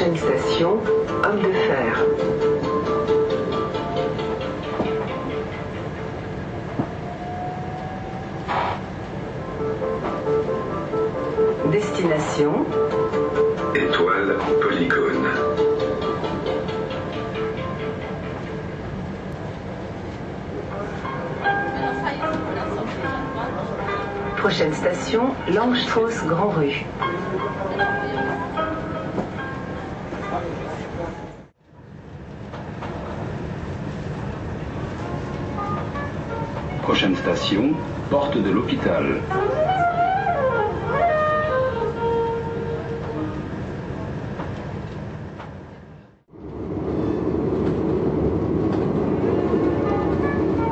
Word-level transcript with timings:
Prochaine 0.00 0.16
station, 0.16 0.78
Homme 1.22 1.42
de 1.42 1.52
Fer. 1.52 2.06
Destination, 11.70 12.64
Étoile 13.74 14.36
en 14.40 14.62
polygone. 14.62 15.28
prochaine 24.38 24.72
station, 24.72 25.34
Langstrauss 25.52 26.24
Grand 26.24 26.48
Rue. 26.48 26.86
Prochaine 37.00 37.16
station, 37.16 37.74
porte 38.10 38.36
de 38.36 38.50
l'hôpital. 38.50 39.22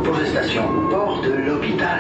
Prochaine 0.04 0.26
station, 0.26 0.64
porte 0.90 1.24
de 1.24 1.48
l'hôpital. 1.48 1.98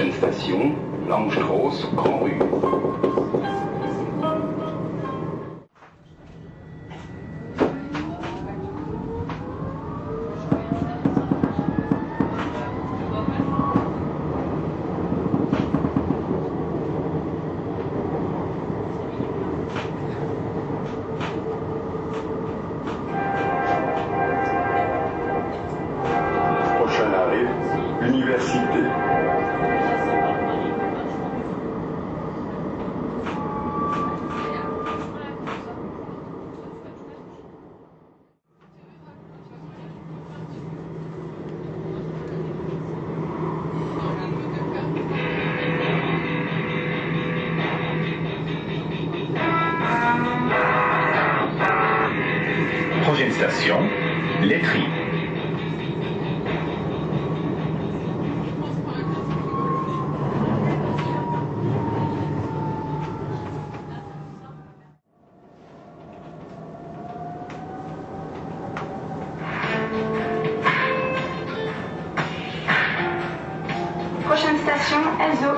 Prochaine 0.00 0.14
station, 0.14 0.76
Langstrauss 1.06 1.84
Grand 1.94 2.20
Rue. 2.20 2.38
Prochain 26.78 27.12
arrêt, 27.12 28.08
Université. 28.08 29.29
Prochaine 53.20 53.34
station, 53.34 53.90
laiterie. 54.40 54.86
Prochaine 74.24 74.58
station, 74.60 75.02
Elzo. 75.20 75.50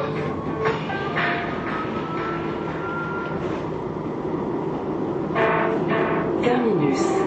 Terminus. 6.42 7.21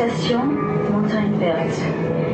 Station, 0.00 0.46
Montagne 0.90 1.36
Verte. 1.38 2.29